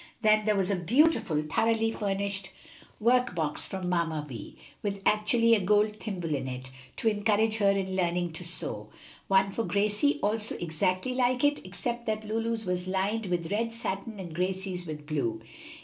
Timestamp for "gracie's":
14.33-14.87